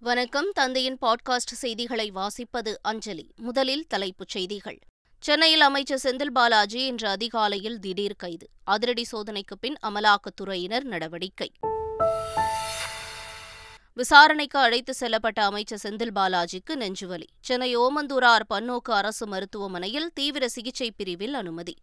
[0.00, 0.50] வணக்கம்.
[0.54, 3.32] தந்தையின் பாட்காஸ்ட் செய்திகளை வாசிப்பது அஞ்சலி.
[3.36, 4.78] முதலில் தலைப்புச் செய்திகள்.
[5.20, 8.48] சென்னையில் அமைச்சர் செந்தில் பாலாஜி இன்று அதிகாலையில் திடீர் கைது.
[8.64, 11.52] அதிரடி சோதனைக்கு பின் அமலாக்கத்துறையினர் நடவடிக்கை.
[13.94, 17.26] விசாரணைக்கு அழைத்து செல்லப்பட்ட அமைச்சர் செந்தில் பாலாஜிக்கு நெஞ்சுவலி.
[17.40, 21.76] சென்னை ஓமந்தூரார் பன்னோக்கு அரசு மருத்துவமனையில் தீவிர சிகிச்சை பிரிவில் அனுமதி.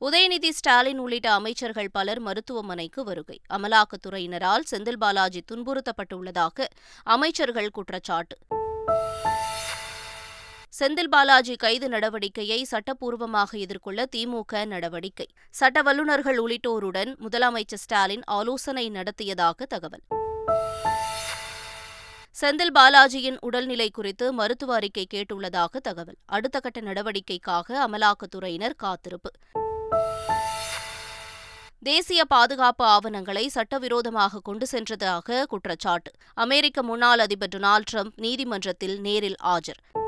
[0.00, 3.40] உதயநிதி ஸ்டாலின் உள்ளிட்ட அமைச்சர்கள் பலர் மருத்துவமனைக்கு வருகை.
[3.52, 6.64] அமலாக்கத்துறையினரால் செந்தில் பாலாஜி துன்புறுத்தப்பட்டுள்ளதாக
[7.02, 8.38] அமைச்சர்கள் குற்றச்சாட்டு.
[10.78, 15.28] செந்தில் பாலாஜி கைது நடவடிக்கையை சட்டப்பூர்வமாக எதிர்கொள்ள திமுக நடவடிக்கை.
[15.50, 20.02] சட்ட வல்லுநர்கள் உள்ளிட்டோருடன் முதலமைச்சர் ஸ்டாலின் ஆலோசனை நடத்தியதாக தகவல்.
[22.40, 26.16] செந்தில் பாலாஜியின் உடல்நிலை குறித்து மருத்துவ அறிக்கை கேட்டுள்ளதாக தகவல்.
[26.24, 29.30] அடுத்த கட்ட நடவடிக்கைக்காக அமலாக்கத்துறையினர் காத்திருப்பு.
[31.80, 36.10] தேசிய பாதுகாப்பு ஆவணங்களை சட்டவிரோதமாக கொண்டு சென்றதாக குற்றச்சாட்டு.
[36.34, 40.00] அமெரிக்க முன்னாள் அதிபர் டொனால்டு டிரம்ப் நீதிமன்றத்தில் நேரில் ஆஜர்.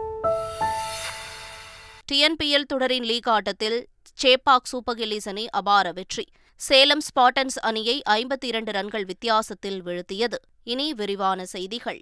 [2.13, 3.89] டிஎன்பிஎல் தொடரின் லீக் ஆட்டத்தில்
[4.23, 6.25] சேப்பாக் சூப்பர் கில்லிஸ் அணி அபார வெற்றி.
[6.57, 10.35] சேலம் ஸ்பாட்டன்ஸ் அணியை ஐம்பத்தி இரண்டு ரன்கள் வித்தியாசத்தில் வீழ்த்தியது.
[10.63, 12.01] இனி விரிவான செய்திகள்.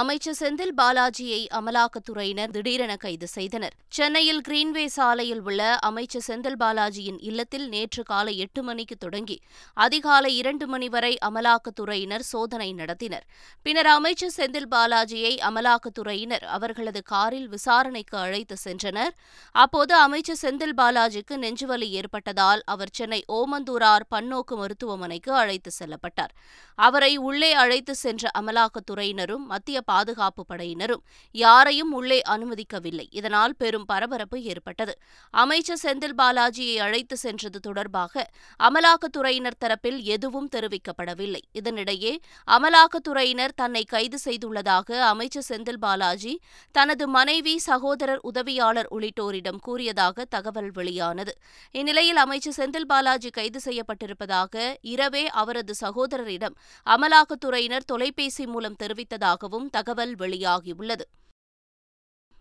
[0.00, 3.74] அமைச்சர் செந்தில் பாலாஜியை அமலாக்கத்துறையினர் திடீரென கைது செய்தனர்.
[3.88, 9.40] சென்னையில் கிரீன்வே சாலையில் உள்ள அமைச்சர் செந்தில் பாலாஜியின் இல்லத்தில் நேற்று காலை எட்டு மணிக்கு தொடங்கி
[9.74, 13.26] அதிகாலை இரண்டு மணி வரை அமலாக்கத்துறையினர் சோதனை நடத்தினர்.
[13.62, 19.12] பின்னர் அமைச்சர் செந்தில் பாலாஜியை அமலாக்கத்துறையினர் அவர்களது காரில் விசாரணைக்கு அழைத்து சென்றனர்.
[19.52, 26.34] அப்போது அமைச்சர் செந்தில் பாலாஜிக்கு நெஞ்சுவலி ஏற்பட்டதால் அவர் சென்னை ஓமந்தூரார் பன்னோக்கு மருத்துவமனைக்கு அழைத்து செல்லப்பட்டார்.
[26.74, 33.06] அவரை உள்ளே அழைத்து சென்ற அமலாக்கத்துறையினரும் மத்திய பாதுகாப்பு படையினரும் யாரையும் உள்ளே அனுமதிக்கவில்லை.
[33.10, 34.94] இதனால் பெரும் பரபரப்பு ஏற்பட்டது.
[35.30, 41.40] அமைச்சர் செந்தில் பாலாஜியை அழைத்து சென்றது தொடர்பாக அமலாக்கத்துறையினர் தரப்பில் எதுவும் தெரிவிக்கப்படவில்லை.
[41.54, 42.12] இதனிடையே
[42.46, 46.40] அமலாக்கத்துறையினர் தன்னை கைது செய்துள்ளதாக அமைச்சர் செந்தில் பாலாஜி
[46.72, 51.32] தனது மனைவி சகோதரர் உதவியாளர் உள்ளிட்டோரிடம் கூறியதாக தகவல் வெளியானது.
[51.70, 56.54] இந்நிலையில் அமைச்சர் செந்தில் பாலாஜி கைது செய்யப்பட்டிருப்பதாக இரவே அவரது சகோதரரிடம்
[56.86, 61.06] அமலாக்கத்துறையினர் தொலைபேசி மூலம் தெரிவித்ததாகவும் தகவல் வெளியாகியுள்ளது.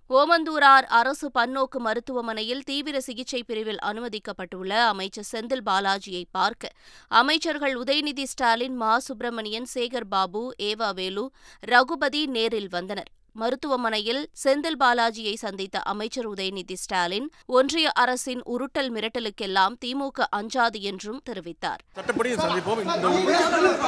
[0.09, 6.73] ஓமந்தூரார் அரசு பன்னோக்கு மருத்துவமனையில் தீவிர சிகிச்சை பிரிவில் அனுமதிக்கப்பட்டுள்ள அமைச்சர் செந்தில் பாலாஜியை பார்க்க
[7.21, 8.91] அமைச்சர்கள் உதயநிதி ஸ்டாலின் மா.
[8.99, 11.25] சுப்பிரமணியன் சேகர் பாபு ஏவா வேலு
[11.71, 13.11] ரகுபதி நேரில் வந்தனர்.
[13.31, 21.81] மருத்துவமனையில் செந்தில் பாலாஜியை சந்தித்த அமைச்சர் உதயநிதி ஸ்டாலின் ஒன்றிய அரசின் உருட்டல் மிரட்டலுக்கெல்லாம் திமுக அஞ்சாது என்றும் தெரிவித்தார்.
[21.95, 22.83] சட்டப்படி சந்திப்போம்.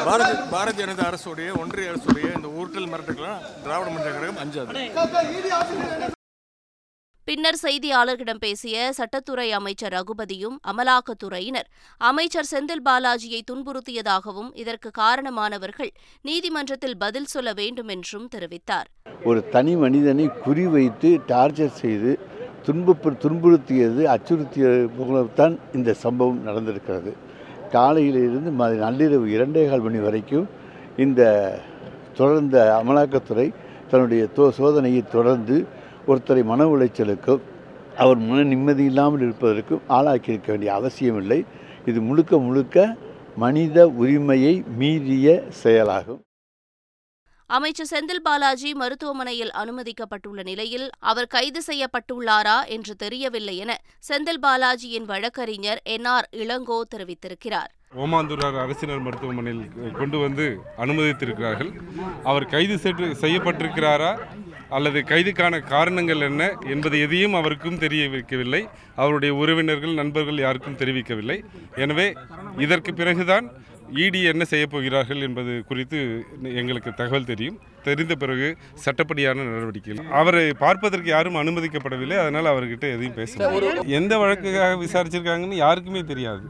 [0.09, 4.71] பாரதிய பாரதிய ஜனதா அரசுடைய ஒன்றிய அரசுடைய இந்த உருட்டல் மிரட்டலுக்கெல்லாம் திராவிட முன்னேற்ற கழகம் அஞ்சாது.
[7.27, 11.67] பின்னர் செய்தியாளர்களிடம் பேசிய சட்டத்துறை அமைச்சர் ரகுபதியும் அமலாக்கத்துறையினர்.
[12.09, 15.91] அமைச்சர் செந்தில் பாலாஜியை துன்புறுத்தியதாகவும் இதற்கு காரணமானவர்கள்
[16.21, 18.87] நீதிமன்றத்தில் பதில் சொல்ல வேண்டும் என்றும் தெரிவித்தார்.
[19.29, 22.11] ஒரு தனி மனிதனை குறிவைத்து டார்ச்சர் செய்து
[22.65, 27.13] துன்பப்பு துன்புறுத்தியது அச்சுறுத்தியது போலத்தான் இந்த சம்பவம் நடந்திருக்கிறது.
[27.75, 28.51] காலையிலிருந்து
[28.85, 30.49] நள்ளிரவு இரண்டே கால் மணி வரைக்கும்
[31.05, 31.21] இந்த
[32.19, 33.47] தொடர்ந்த அமலாக்கத்துறை
[33.91, 34.23] தன்னுடைய
[34.59, 35.55] சோதனையை தொடர்ந்து
[36.11, 37.43] ஒருத்தரை மன உளைச்சலுக்கும்
[38.03, 41.39] அவர் மன நிம்மதி இல்லாமல் இருப்பதற்கும் ஆளாக்கியிருக்க வேண்டிய அவசியமில்லை
[41.89, 42.77] இது முழுக்க முழுக்க
[43.43, 45.27] மனித உரிமையை மீறிய
[45.63, 46.21] செயலாகும்.
[47.49, 53.71] அமைச்சர் செந்தில் பாலாஜி மருத்துவமனையில் அனுமதிக்கப்பட்டுள்ள நிலையில் அவர் கைது செய்யப்பட்டுள்ளாரா என்று தெரியவில்லை என
[54.09, 57.71] செந்தில் பாலாஜியின் வழக்கறிஞர் என் ஆர் இளங்கோ தெரிவித்திருக்கிறார்.
[58.03, 60.45] ஓமாந்தூரார் அரசினர் மருத்துவமனையில் கொண்டு வந்து
[60.83, 61.71] அனுமதித்திருக்கிறார்கள்.
[62.23, 62.77] அவர் கைது
[63.23, 64.11] செய்யப்பட்டிருக்கிறாரா
[64.77, 68.61] அல்லது கைதுக்கான காரணங்கள் என்ன என்பது எதையும் அவருக்கும் தெரிய வைக்கவில்லை
[69.01, 71.37] அவருடைய உறவினர்கள் நண்பர்கள் யாருக்கும் தெரிவிக்கவில்லை.
[71.83, 72.07] எனவே
[72.65, 73.47] இதற்கு பிறகுதான்
[74.03, 75.97] இடி என்ன செய்ய போகிறார்கள் என்பது குறித்து
[76.59, 77.57] எங்களுக்கு தகவல் தெரியும்.
[77.87, 78.47] தெரிந்த பிறகு
[78.83, 80.07] சட்டப்படியான நடவடிக்கைகள்.
[80.19, 82.17] அவரை பார்ப்பதற்கு யாரும் அனுமதிக்கப்படவில்லை.
[82.23, 83.49] அதனால் அவர்கிட்ட எதையும் பேச
[83.99, 86.45] எந்த வழக்குக்காக விசாரிச்சிருக்காங்கன்னு யாருக்குமே தெரியாது.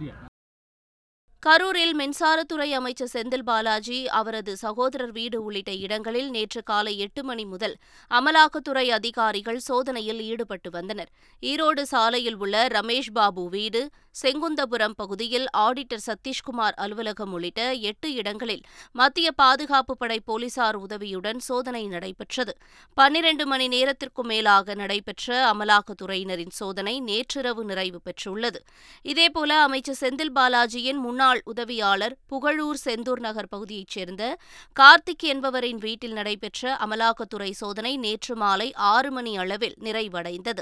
[1.46, 7.76] கரூரில் மின்சாரத்துறை அமைச்சர் செந்தில் பாலாஜி அவரது சகோதரர் வீடு உள்ளிட்ட இடங்களில் நேற்று காலை எட்டு மணி முதல்
[8.12, 11.10] அமலாக்கத்துறை அதிகாரிகள் சோதனையில் ஈடுபட்டு வந்தனர்.
[11.42, 19.32] ஈரோடு சாலையில் உள்ள ரமேஷ் பாபு வீடு செங்குந்தபுரம் பகுதியில் ஆடிட்டர் சதீஷ்குமார் அலுவலகம் உள்ளிட்ட எட்டு இடங்களில் மத்திய
[19.32, 22.56] பாதுகாப்பு படை போலீசார் உதவியுடன் சோதனை நடைபெற்றது.
[22.94, 28.62] பன்னிரண்டு மணி நேரத்திற்கும் மேலாக நடைபெற்ற அமலாக்கத்துறையினரின் சோதனை நேற்றிரவு நிறைவு பெற்றுள்ளது.
[29.04, 34.38] இதேபோல அமைச்சர் செந்தில் பாலாஜியின் முன்னாள் உதவியாளர் புகழூர் செந்தூர் நகர் பகுதியைச் சேர்ந்த
[34.80, 40.60] கார்த்திக் என்பவரின் வீட்டில் நடைபெற்ற அமலாக்கத்துறை சோதனை நேற்று மாலை ஆறு மணி அளவில் நிறைவடைந்தது.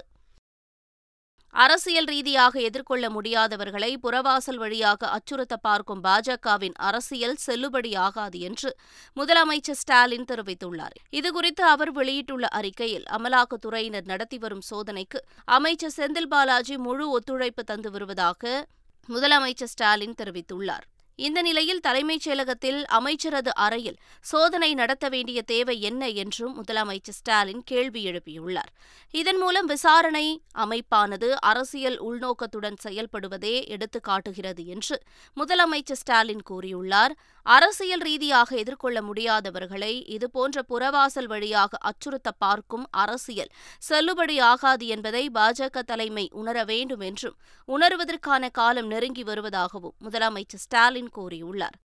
[1.54, 8.78] அரசியல் ரீதியாக எதிர்கொள்ள முடியாதவர்களை புறவாசல் வழியாக அச்சுறுத்த பார்க்கும் பாஜகவின் அரசியல் செல்லுபடியாகாது என்று
[9.16, 10.96] முதலமைச்சர் ஸ்டாலின் தெரிவித்துள்ளார்.
[11.12, 18.68] இதுகுறித்து அவர் வெளியிட்டுள்ள அறிக்கையில் அமலாக்கத்துறையினர் நடத்தி வரும் சோதனைக்கு அமைச்சர் செந்தில் பாலாஜி முழு ஒத்துழைப்பு தந்து வருவதாக
[19.10, 20.86] முதலமைச்சர் ஸ்டாலின் தெரிவித்துள்ளார்.
[21.16, 28.06] இந்த நிலையில் தலைமைச் செயலகத்தில் அமைச்சரது அறையில் சோதனை நடத்த வேண்டிய தேவை என்ன என்றும் முதலமைச்சர் ஸ்டாலின் கேள்வி
[28.06, 28.72] எழுப்பியுள்ளார்.
[29.12, 35.02] இதன் மூலம் விசாரணை அமைப்பானது அரசியல் உள்நோக்கத்துடன் செயல்படுவதே எடுத்துக்காட்டுகிறது என்று
[35.36, 37.12] முதலமைச்சர் ஸ்டாலின் கூறியுள்ளார்.
[37.46, 43.52] அரசியல் ரீதியாக எதிர்கொள்ள முடியாதவர்களை இதுபோன்ற புறவாசல் வழியாக அச்சுறுத்த பார்க்கும் அரசியல்
[43.90, 51.78] செல்லுபடியாகாது என்பதை பாஜக தலைமை உணர வேண்டும் என்றும் உணர்வதற்கான காலம் நெருங்கி வருவதாகவும் முதலமைச்சர் ஸ்டாலின் கூறியுள்ளார்.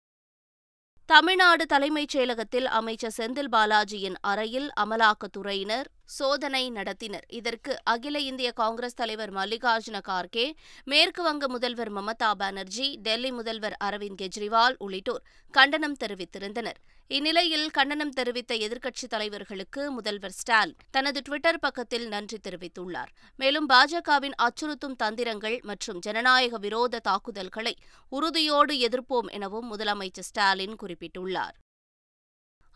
[1.06, 7.22] தமிழ்நாடு தலைமைச் செயலகத்தில் அமைச்சர் செந்தில் பாலாஜியின் அறையில் அமலாக்கத்துறையினர் சோதனை நடத்தினர்.
[7.28, 10.52] இதற்கு அகில இந்திய காங்கிரஸ் தலைவர் மல்லிகார்ஜுன கார்கே
[10.84, 16.80] மேற்கு வங்க முதல்வர் மமதா பானர்ஜி டெல்லி முதல்வர் அரவிந்த் கெஜ்ரிவால் உள்ளிட்டோர் கண்டனம் தெரிவித்திருந்தனர்.
[17.08, 23.06] இந்நிலையில் கண்டனம் தெரிவித்த எதிர்க்கட்சித் தலைவர்களுக்கு முதல்வர் ஸ்டாலின் தனது டுவிட்டர் பக்கத்தில் நன்றி தெரிவித்துள்ளார்.
[23.36, 27.76] மேலும் பாஜகவின் அச்சுறுத்தும் தந்திரங்கள் மற்றும் ஜனநாயக விரோத தாக்குதல்களை
[28.08, 31.56] உறுதியோடு எதிர்ப்போம் எனவும் முதலமைச்சர் ஸ்டாலின் குறிப்பிட்டுள்ளார்.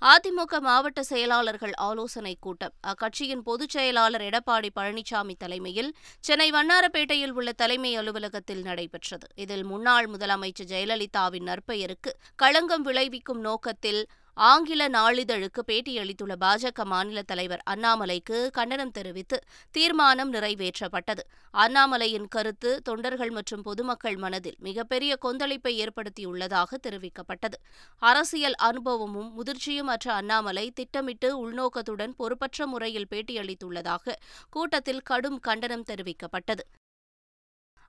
[0.04, 2.72] அதிமுக மாவட்ட செயலாளர்கள் ஆலோசனைக் கூட்டம்.
[2.86, 9.26] அக்கட்சியின் பொதுச் செயலாளர் எடப்பாடி பழனிசாமி தலைமையில் சென்னை வண்ணாரப்பேட்டையில் உள்ள தலைமை அலுவலகத்தில் நடைபெற்றது.
[9.34, 14.06] இதில் முன்னாள் முதலமைச்சர் ஜெயலலிதாவின் நற்பெயருக்கு களங்கம் விளைவிக்கும் நோக்கத்தில்
[14.48, 19.36] ஆங்கில நாளிதழுக்கு பேட்டியளித்துள்ள பாஜக மாநில தலைவர் அண்ணாமலைக்கு கண்டனம் தெரிவித்து
[19.70, 21.22] தீர்மானம் நிறைவேற்றப்பட்டது.
[21.54, 27.58] அண்ணாமலையின் கருத்து தொண்டர்கள் மற்றும் பொதுமக்கள் மனதில் மிகப்பெரிய கொந்தளிப்பை ஏற்படுத்தியுள்ளதாக தெரிவிக்கப்பட்டது.
[27.98, 34.14] அரசியல் அனுபவமும் முதிர்ச்சியும் அற்ற அண்ணாமலை திட்டமிட்டு உள்நோக்கத்துடன் பொறுப்பற்ற முறையில் பேட்டியளித்துள்ளதாக
[34.50, 36.64] கூட்டத்தில் கடும் கண்டனம் தெரிவிக்கப்பட்டது.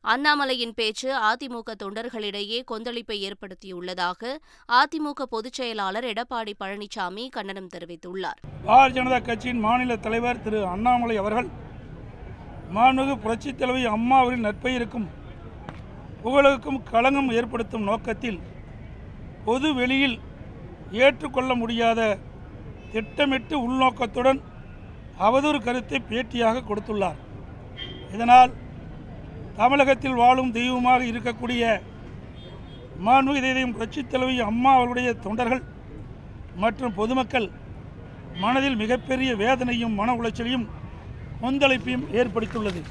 [0.04, 4.32] அண்ணாமலையின் பேச்சு அதிமுக தொண்டர்களிடையே கொந்தளிப்பை ஏற்படுத்தியுள்ளதாக
[4.70, 8.40] அதிமுக பொதுச் செயலாளர் எடப்பாடி பழனிசாமி கண்டனம் தெரிவித்துள்ளார்.
[8.66, 11.50] பாரதிய ஜனதா கட்சியின் மாநில தலைவர் திரு அண்ணாமலை அவர்கள்
[12.74, 15.08] மாண்புமிகு புரட்சித் தலைவி அம்மா அவரின் நற்பெயருக்கும்
[16.24, 18.40] புகழுக்கும் களங்கம் ஏற்படுத்தும் நோக்கத்தில்
[19.46, 20.18] பொது வெளியில்
[21.06, 22.02] ஏற்றுக்கொள்ள முடியாத
[22.92, 24.42] திட்டமிட்டு உள்நோக்கத்துடன்
[25.20, 27.20] அவதூறு கருத்தை பேட்டியாக கொடுத்துள்ளார்.
[28.12, 28.52] இதனால்
[29.62, 31.64] தமிழகத்தில் வாழும் தெய்வமாக இருக்கக்கூடிய
[33.08, 35.62] மாண்புமிகு தெய்வம் புரட்சித் தலைவி அம்மா அவருடைய தொண்டர்கள்
[36.64, 37.48] மற்றும் பொதுமக்கள்
[38.44, 40.66] மனதில் மிகப்பெரிய வேதனையும் மன உளைச்சலையும்
[41.42, 42.82] கொந்தளிப்பையும் ஏற்படுத்தியுள்ளது.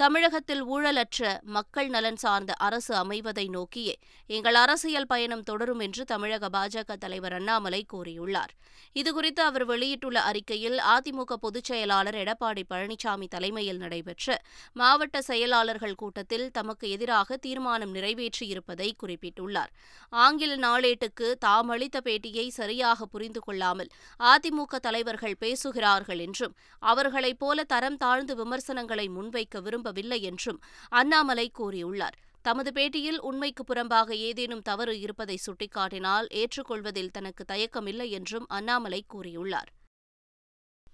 [0.00, 3.94] தமிழகத்தில் ஊழலற்ற மக்கள் நலன் சார்ந்த அரசு அமைவதை நோக்கியே
[4.26, 8.52] எங்கள் அரசியல் பயணம் தொடரும் என்று தமிழக பாஜக தலைவர் அண்ணாமலை கூறியுள்ளார்.
[8.94, 14.38] இதுகுறித்து அவர் வெளியிட்டுள்ள அறிக்கையில் அதிமுக பொதுச் செயலாளர் எடப்பாடி பழனிசாமி தலைமையில் நடைபெற்ற
[14.72, 19.70] மாவட்ட செயலாளர்கள் கூட்டத்தில் தமக்கு எதிராக தீர்மானம் நிறைவேற்றியிருப்பதை குறிப்பிட்டுள்ளார்.
[20.08, 27.96] ஆங்கில நாளேட்டுக்கு தாம் அளித்த பேட்டியை சரியாக புரிந்து கொள்ளாமல் அதிமுக தலைவர்கள் பேசுகிறார்கள் என்றும் அவர்களைப் போல தரம்
[27.96, 29.58] தாழ்ந்து விமர்சனங்களை முன்வைக்க
[29.92, 32.16] விரும்பவில்லை என்றும் அண்ணாமலை கூறியுள்ளார்.
[32.42, 39.70] தமது பேட்டியில் உண்மைக்கு புறம்பாக ஏதேனும் தவறு இருப்பதை சுட்டிக்காட்டினால் ஏற்றுக்கொள்வதில் தனக்கு தயக்கமில்லை என்றும் அண்ணாமலை கூறியுள்ளார்.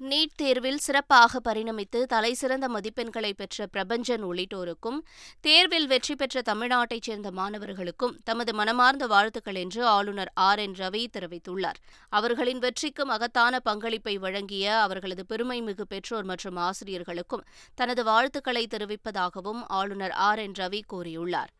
[0.01, 4.99] நீட் தேர்வில் சிறப்பாக பரிணமித்து தலைசிறந்த மதிப்பெண்களை பெற்ற பிரபஞ்சன் உள்ளிட்டோருக்கும்
[5.41, 11.81] தேர்வில் வெற்றி பெற்ற தமிழ்நாட்டைச் சேர்ந்த மாணவர்களுக்கும் தமது மனமார்ந்த வாழ்த்துக்கள் என்று ஆளுநர் ஆர் என் ரவி தெரிவித்துள்ளார்.
[12.09, 20.39] அவர்களின் வெற்றிக்கு மகத்தான பங்களிப்பை வழங்கிய அவர்களது பெருமைமிகு பெற்றோர் மற்றும் ஆசிரியர்களுக்கும் தனது வாழ்த்துக்களை தெரிவிப்பதாகவும் ஆளுநர் ஆர்
[20.39, 21.53] என் ரவி கூறியுள்ளார்.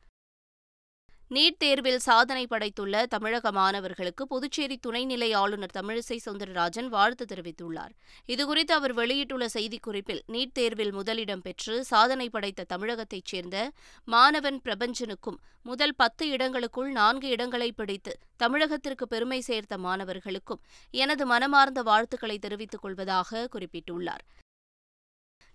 [1.31, 7.93] நீட் தேர்வில் சாதனை படைத்துள்ள தமிழக மாணவர்களுக்கு புதுச்சேரி துணைநிலை ஆளுநர் தமிழிசை சவுந்தரராஜன் வாழ்த்து தெரிவித்துள்ளார்.
[8.29, 13.73] இதுகுறித்து அவர் வெளியிட்டுள்ள செய்திக்குறிப்பில் நீட் தேர்வில் முதலிடம் பெற்று சாதனை படைத்த தமிழகத்தைச் சேர்ந்த
[14.05, 22.39] மாணவன் பிரபஞ்சனுக்கும் முதல் பத்து இடங்களுக்குள் நான்கு இடங்களை பிடித்து தமிழகத்திற்கு பெருமை சேர்த்த மாணவர்களுக்கும் எனது மனமார்ந்த வாழ்த்துக்களை
[22.39, 24.25] தெரிவித்துக் கொள்வதாக குறிப்பிட்டுள்ளார்.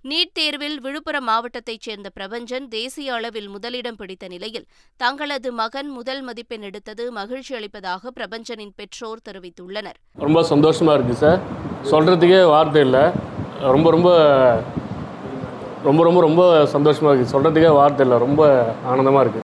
[0.10, 4.66] நீட் தேர்வில் விழுப்புரம் மாவட்டத்தைச் சேர்ந்த பிரபஞ்சன் தேசிய அளவில் முதலிடம் பிடித்த நிலையில்
[5.04, 10.00] தங்களது மகன் முதல் மதிப்பெண் எடுத்தது மகிழ்ச்சி அளிப்பதாக பிரபஞ்சனின் பெற்றோர் தெரிவித்துள்ளனர்.
[10.26, 11.40] ரொம்ப சந்தோஷமாக இருக்குது சார்.
[11.92, 13.04] சொல்கிறதுக்கே வார்த்தை இல்லை.
[13.76, 14.10] ரொம்ப ரொம்ப
[15.90, 16.42] ரொம்ப ரொம்ப ரொம்ப
[16.76, 18.20] சந்தோஷமாக இருக்குது சொல்கிறதுக்கே வார்த்தை இல்லை.
[18.26, 18.42] ரொம்ப
[18.94, 19.48] ஆனந்தமாக இருக்குது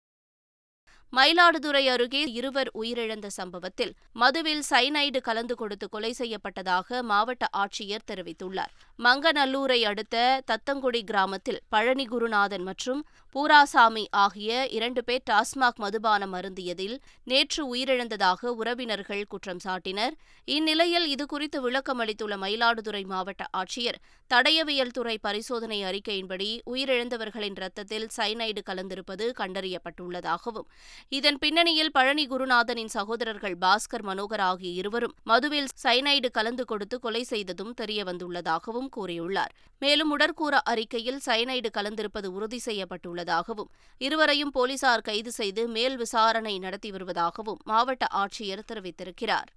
[1.12, 8.72] மயிலாடுதுறை அருகே இருவர் உயிரிழந்த சம்பவத்தில் மதுவில் சைனைடு கலந்து கொடுத்து கொலை செய்யப்பட்டதாக மாவட்ட ஆட்சியர் தெரிவித்துள்ளார்.
[8.98, 13.00] மங்கநல்லூரை அடுத்த தத்தங்குடி கிராமத்தில் பழனி குருநாதன் மற்றும்
[13.36, 20.14] பூராசாமி ஆகிய இரண்டு பேர் டாஸ்மாக் மதுபானம் அருந்தியதில் நேற்று உயிரிழந்ததாக உறவினர்கள் குற்றம் சாட்டினர்.
[20.44, 23.98] இந்நிலையில் இதுகுறித்து விளக்கம் அளித்துள்ள மயிலாடுதுறை மாவட்ட ஆட்சியர்
[24.30, 30.66] தடயவியல் துறை பரிசோதனை அறிக்கையின்படி உயிரிழந்தவர்களின் ரத்தத்தில் சைனைடு கலந்திருப்பது கண்டறியப்பட்டுள்ளதாகவும்
[31.08, 37.74] இதன் பின்னணியில் பழனி குருநாதனின் சகோதரர்கள் பாஸ்கர் மனோகர் ஆகிய இருவரும் மதுவில் சைனைடு கலந்து கொடுத்து கொலை செய்ததும்
[37.80, 39.54] தெரியவந்துள்ளதாகவும் கூறியுள்ளார்.
[39.82, 43.24] மேலும் உடற்கூற அறிக்கையில் சைனைடு கலந்திருப்பது உறுதி செய்யப்பட்டுள்ளது.
[43.26, 49.50] உள்ளதாகவும் இருவரையும் போலீசார் கைது செய்து மேல் விசாரணை நடத்தி வருவதாகவும் மாவட்ட ஆட்சியர் தெரிவித்திருக்கிறார்.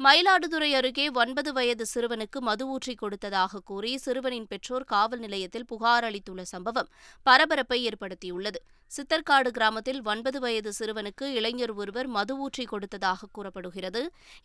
[0.00, 6.42] மயிலாடுதுறை அருகே ஒன்பது வயது சிறுவனுக்கு மது ஊற்றி கொடுத்ததாக கூறி சிறுவனின் பெற்றோர் காவல் நிலையத்தில் புகார் அளித்துள்ள
[6.44, 6.88] சம்பவம்
[7.26, 8.60] பரபரப்பை ஏற்படுத்தியுள்ளது.
[8.90, 14.02] சித்தர்காடு கிராமத்தில் ஒன்பது வயது சிறுவனுக்கு இளைஞர் ஒருவர் மது ஊற்றி கொடுத்ததாக கூறப்படுகிறது.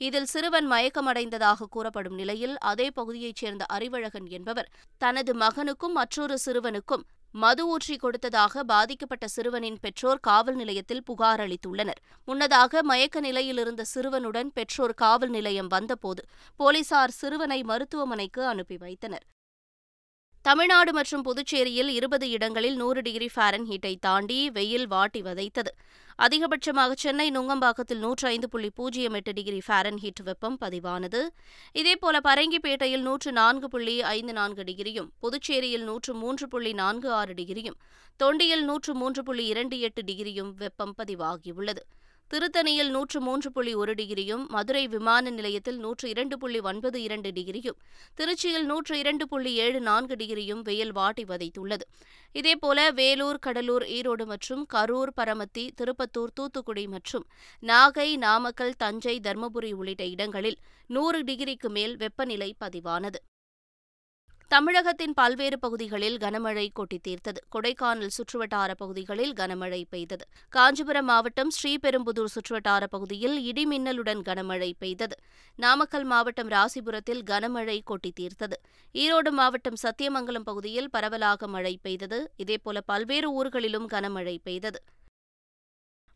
[0.08, 7.68] இதில் சிறுவன் மயக்கமடைந்ததாக கூறப்படும் நிலையில் அதே பகுதியைச் சேர்ந்த அறிவழகன் என்பவர் தனது மகனுக்கும் மற்றொரு சிறுவனுக்கும் மது
[7.68, 12.00] ஊற்றி கொடுத்ததாக பாதிக்கப்பட்ட சிறுவனின் பெற்றோர் காவல் நிலையத்தில் புகார் அளித்துள்ளனர்.
[12.26, 16.24] முன்னதாக மயக்க நிலையில் இருந்த சிறுவனுடன் பெற்றோர் காவல் நிலையம் வந்தபோது
[16.56, 19.26] போலீசார் சிறுவனை மருத்துவமனைக்கு அனுப்பி வைத்தனர்.
[20.50, 25.72] தமிழ்நாடு மற்றும் புதுச்சேரியில் இருபது இடங்களில் நூறு டிகிரி ஃபாரன்ஹீட்டை தாண்டி வெயில் வாட்டி வதைத்தது.
[26.26, 31.22] அதிகபட்சமாக சென்னை நுங்கம்பாக்கத்தில் நூற்று ஐந்து புள்ளி பூஜ்ஜியம் எட்டு டிகிரி ஃபாரன்ஹீட் வெப்பம் பதிவானது.
[31.82, 37.80] இதேபோல பரங்கிப்பேட்டையில் நூற்று நான்கு புள்ளி ஐந்து நான்கு டிகிரியும் புதுச்சேரியில் நூற்று மூன்று புள்ளி நான்கு ஆறு டிகிரியும்
[38.20, 41.84] தொண்டியில் நூற்று மூன்று புள்ளி இரண்டு எட்டு டிகிரியும் வெப்பம் பதிவாகியுள்ளது.
[42.32, 47.78] திருத்தணியில் நூற்று மூன்று புள்ளி ஒரு டிகிரியும் மதுரை விமான நிலையத்தில் நூற்று இரண்டு புள்ளி ஒன்பது இரண்டு டிகிரியும்
[48.18, 51.86] திருச்சியில் நூற்று இரண்டு புள்ளி ஏழு நான்கு டிகிரியும் வெயில் வாட்டி வதைத்துள்ளது.
[52.36, 57.26] இதேபோல வேலூர் கடலூர் ஈரோடு மற்றும் கரூர் பரமத்தி திருப்பத்தூர் தூத்துக்குடி மற்றும்
[57.64, 60.60] நாகை நாமக்கல் தஞ்சை தர்மபுரி உள்ளிட்ட இடங்களில்
[60.90, 63.22] நூறு டிகிரிக்கு மேல் வெப்பநிலை பதிவானது.
[64.50, 67.38] தமிழகத்தின் பல்வேறு பகுதிகளில் கனமழை கொட்டி தீர்த்தது.
[67.52, 70.26] கொடைக்கானல் சுற்றுவட்டார பகுதிகளில் கனமழை பெய்தது.
[70.50, 75.16] காஞ்சிபுரம் மாவட்டம் ஸ்ரீபெரும்புதூர் சுற்றுவட்டார பகுதியில் இடிமின்னலுடன் கனமழை பெய்தது.
[75.56, 78.54] நாமக்கல் மாவட்டம் ராசிபுரத்தில் கனமழை கொட்டி தீர்த்தது.
[78.94, 82.32] ஈரோடு மாவட்டம் சத்தியமங்கலம் பகுதியில் பரவலாக மழை பெய்தது.
[82.44, 84.84] இதேபோல பல்வேறு ஊர்களிலும் கனமழை பெய்தது.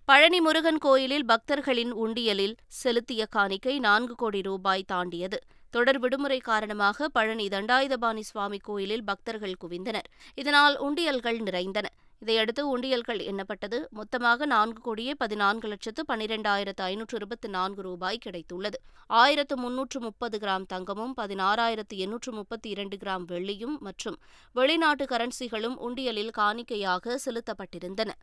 [0.05, 5.39] பழனி முருகன் கோயிலில் பக்தர்களின் உண்டியலில் செலுத்திய காணிக்கை நான்கு கோடி ரூபாய் தாண்டியது.
[5.75, 10.07] தொடர் விடுமுறை காரணமாக பழனி தண்டாயுதபாணி சுவாமி கோயிலில் பக்தர்கள் குவிந்தனர்.
[10.41, 11.87] இதனால் உண்டியல்கள் நிறைந்தன.
[12.21, 13.77] இதையடுத்து உண்டியல்கள் எண்ணப்பட்டது.
[13.89, 18.77] மொத்தமாக நான்கு கோடியே பதினான்கு லட்சத்து பன்னிரெண்டாயிரத்து ஐநூற்று இருபத்தி நான்கு ரூபாய் கிடைத்துள்ளது.
[19.07, 24.19] ஆயிரத்து முன்னூற்று முப்பது கிராம் தங்கமும் பதினாறாயிரத்து எண்ணூற்று முப்பத்தி இரண்டு கிராம் வெள்ளியும் மற்றும்
[24.55, 28.13] வெளிநாட்டு கரன்சிகளும் உண்டியலில் காணிக்கையாக செலுத்தப்பட்டிருந்தன.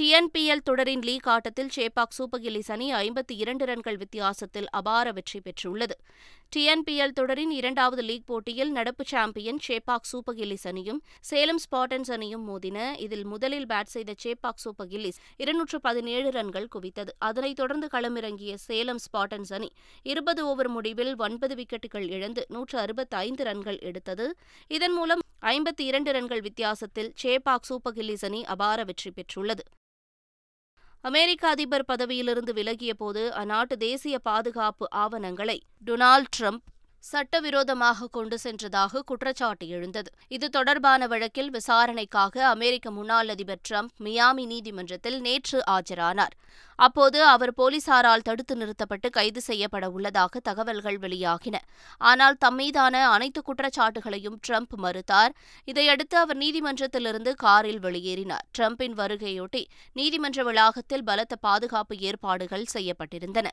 [0.00, 5.94] டிஎன்பிஎல் தொடரின் லீக் ஆட்டத்தில் சேப்பாக் சூப்பர் கில்லிஸ் அணி ஐம்பத்தி இரண்டு ரன்கள் வித்தியாசத்தில் அபார வெற்றி பெற்றுள்ளது.
[6.52, 11.00] டிஎன்பிஎல் தொடரின் இரண்டாவது லீக் போட்டியில் நடப்பு சாம்பியன் சேப்பாக் சூப்பர் கில்லிஸ் அணியும்
[11.30, 17.12] சேலம் ஸ்பாட்டன்ஸ் அணியும் மோதின இதில் முதலில் பேட் செய்த சேப்பாக் சூப்பர் கில்லிஸ் இருநூற்று பதினேழு ரன்கள் குவித்தது.
[17.28, 19.70] அதனைத் தொடர்ந்து களமிறங்கிய சேலம் ஸ்பாட்டன்ஸ் அணி
[20.02, 24.28] இருபது ஓவர் முடிவில் ஒன்பது விக்கெட்டுகள் இழந்து நூற்று அறுபத்தி ஐந்து ரன்கள் எடுத்தது.
[24.68, 25.24] இதன் மூலம்
[25.54, 29.66] ஐம்பத்தி இரண்டு ரன்கள் வித்தியாசத்தில் சேபாக் சூப்பர் கில்லிஸ் அணி அபார வெற்றி பெற்றுள்ளது.
[31.04, 36.64] அமெரிக்க அதிபர் பதவியிலிருந்து விலகியபோது அந்நாட்டு தேசிய பாதுகாப்பு ஆவணங்களை டொனால்ட் ட்ரம்ப்
[37.00, 40.10] சட்டவிரோதமாக கொண்டு சென்றதாக குற்றச்சாட்டு எழுந்தது.
[40.28, 46.34] இது தொடர்பான வழக்கில் விசாரணைக்காக அமெரிக்க முன்னாள் அதிபர் ட்ரம்ப் மியாமி நீதிமன்றத்தில் நேற்று ஆஜரானார்.
[46.76, 51.56] அப்போது அவர் போலீசாரால் தடுத்து நிறுத்தப்பட்டு கைது செய்யப்பட உள்ளதாக தகவல்கள் வெளியாகின.
[51.98, 55.32] ஆனால் தம்மீதான அனைத்து குற்றச்சாட்டுகளையும் ட்ரம்ப் மறுத்தார்.
[55.64, 58.46] இதையடுத்து அவர் நீதிமன்றத்திலிருந்து காரில் வெளியேறினார்.
[58.58, 63.46] ட்ரம்பின் வருகையொட்டி நீதிமன்ற வளாகத்தில் பலத்த பாதுகாப்பு ஏற்பாடுகள் செய்யப்பட்டிருந்தன.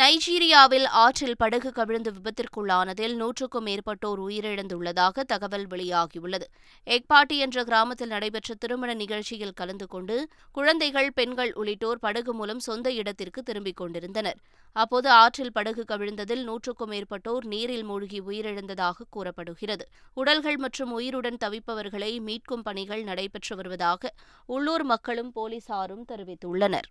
[0.00, 6.46] நைஜீரியாவில் ஆற்றில் படகு கவிழ்ந்து விபத்திற்குள்ளானதில் நூற்றுக்கும் மேற்பட்டோர் உயிரிழந்துள்ளதாக தகவல் வெளியாகியுள்ளது.
[6.86, 13.42] எக்பாட்டி என்ற கிராமத்தில் நடைபெற்ற திருமண நிகழ்ச்சியில் கலந்து கொண்டு குழந்தைகள் பெண்கள் உள்ளிட்டோர் படகு மூலம் சொந்த இடத்திற்கு
[13.42, 14.38] திரும்பிக் கொண்டிருந்தனர்.
[14.72, 19.86] அப்போது ஆற்றில் படகு கவிழ்ந்ததில் நூற்றுக்கும் மேற்பட்டோர் நீரில் மூழ்கி உயிரிழந்ததாக கூறப்படுகிறது.
[20.14, 24.14] உடல்கள் மற்றும் உயிருடன் தவிப்பவர்களை மீட்கும் பணிகள் நடைபெற்று வருவதாக
[24.46, 26.88] உள்ளூர் மக்களும் போலீசாரும் தெரிவித்துள்ளனர்.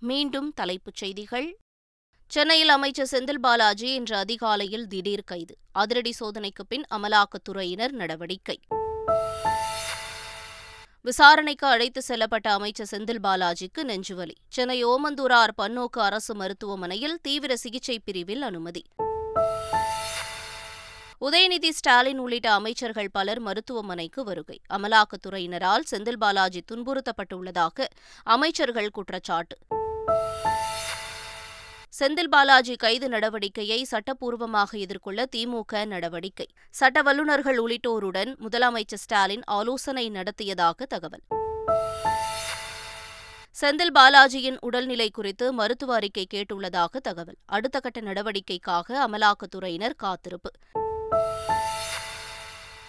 [0.00, 1.48] மீண்டும் தலைப்புச் செய்திகள்.
[2.28, 5.56] சென்னையில் அமைச்சர் செந்தில் பாலாஜி இன்று அதிகாலையில் திடீர் கைது.
[5.72, 8.60] அதிரடி சோதனைக்கு பின் அமலாக்கத்துறையினர் நடவடிக்கை.
[11.02, 14.34] விசாரணைக்கு அழைத்து செல்லப்பட்ட அமைச்சர் செந்தில் பாலாஜிக்கு நெஞ்சுவலி.
[14.48, 18.84] சென்னை ஓமந்தூரார் பன்னோக்கு அரசு மருத்துவமனையில் தீவிர சிகிச்சை பிரிவில் அனுமதி.
[21.20, 24.60] உதயநிதி ஸ்டாலின் உள்ளிட்ட அமைச்சர்கள் பலர் மருத்துவமனைக்கு வருகை.
[24.72, 27.86] அமலாக்கத்துறையினரால் செந்தில் பாலாஜி துன்புறுத்தப்பட்டுள்ளதாக
[28.22, 29.56] அமைச்சர்கள் குற்றச்சாட்டு.
[31.98, 36.46] செந்தில் பாலாஜி கைது நடவடிக்கையை சட்டப்பூர்வமாக எதிர்கொள்ள திமுக நடவடிக்கை.
[36.70, 41.22] சட்ட வல்லுநர்கள் உள்ளிட்டோருடன் முதலமைச்சர் ஸ்டாலின் ஆலோசனை நடத்தியதாக தகவல்.
[43.60, 47.36] செந்தில் பாலாஜியின் உடல்நிலை குறித்து மருத்துவ அறிக்கை கேட்டுள்ளதாக தகவல்.
[47.44, 50.50] அடுத்த கட்ட நடவடிக்கைக்காக அமலாக்கத்துறையினர் காத்திருப்பு.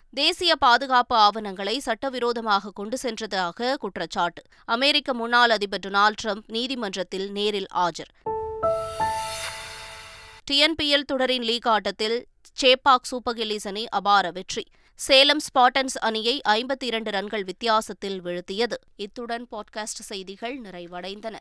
[0.10, 4.42] தேசிய பாதுகாப்பு ஆவணங்களை சட்டவிரோதமாக கொண்டு சென்றதாக குற்றச்சாட்டு.
[4.66, 8.36] அமெரிக்க முன்னாள் அதிபர் டொனால்டு ட்ரம்ப் நீதிமன்றத்தில் நேரில் ஆஜர்.
[10.52, 12.28] டிஎன்பிஎல் தொடரின் லீக் ஆட்டத்தில்
[12.62, 14.64] சேப்பாக் சூப்பர் கில்லிஸ் அணி அபார வெற்றி.
[14.96, 18.74] சேலம் ஸ்பாட்டன்ஸ் அணியை ஐம்பத்தி இரண்டு ரன்கள் வித்தியாசத்தில் வீழ்த்தியது.
[18.96, 21.36] இத்துடன் பாட்காஸ்ட் செய்திகள் நிறைவடைந்தன.